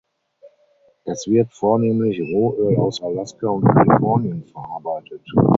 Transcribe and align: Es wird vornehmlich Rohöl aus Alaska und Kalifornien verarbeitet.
Es 1.05 1.27
wird 1.27 1.53
vornehmlich 1.53 2.19
Rohöl 2.33 2.75
aus 2.77 3.03
Alaska 3.03 3.49
und 3.49 3.65
Kalifornien 3.65 4.43
verarbeitet. 4.45 5.21